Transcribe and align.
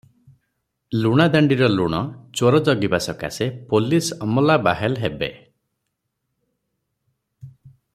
ଲୁଣାଦାଣ୍ଡିର 1.01 1.67
ଲୁଣ 1.73 1.99
ଚୋର 2.39 2.61
ଜଗିବା 2.69 3.01
ସକାଶେ 3.09 3.49
ପୋଲିଶ 3.75 4.17
ଅମଲା 4.27 4.55
ବାହେଲ 4.69 4.97
ହେବେ। 5.07 5.29